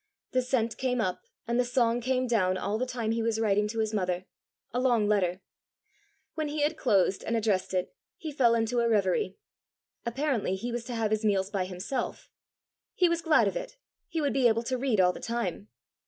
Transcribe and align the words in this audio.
The 0.31 0.41
scent 0.41 0.77
came 0.77 0.99
up 0.99 1.25
and 1.47 1.59
the 1.59 1.63
song 1.63 2.01
came 2.01 2.25
down 2.25 2.57
all 2.57 2.79
the 2.79 2.87
time 2.87 3.11
he 3.11 3.21
was 3.21 3.39
writing 3.39 3.67
to 3.67 3.77
his 3.77 3.93
mother 3.93 4.25
a 4.73 4.79
long 4.79 5.07
letter. 5.07 5.41
When 6.33 6.47
he 6.47 6.61
had 6.63 6.75
closed 6.75 7.23
and 7.23 7.37
addressed 7.37 7.71
it, 7.75 7.93
he 8.17 8.31
fell 8.31 8.55
into 8.55 8.79
a 8.79 8.89
reverie. 8.89 9.37
Apparently 10.03 10.55
he 10.55 10.71
was 10.71 10.85
to 10.85 10.95
have 10.95 11.11
his 11.11 11.23
meals 11.23 11.51
by 11.51 11.65
himself: 11.65 12.31
he 12.95 13.09
was 13.09 13.21
glad 13.21 13.47
of 13.47 13.55
it: 13.55 13.77
he 14.07 14.21
would 14.21 14.33
be 14.33 14.47
able 14.47 14.63
to 14.63 14.75
read 14.75 14.99
all 14.99 15.13
the 15.13 15.19
time! 15.19 15.67